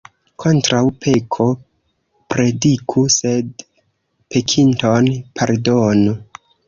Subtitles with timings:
[0.43, 1.45] Kontraŭ peko
[2.35, 6.17] prediku, sed pekinton pardonu.